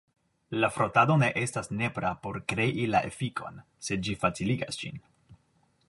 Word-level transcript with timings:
La 0.61 0.69
frotado 0.77 1.17
ne 1.23 1.27
estas 1.41 1.69
nepra 1.81 2.11
por 2.23 2.39
krei 2.55 2.87
la 2.95 3.05
efikon, 3.11 3.63
sed 3.89 4.07
ĝi 4.09 4.19
faciligas 4.25 4.83
ĝin. 4.83 4.99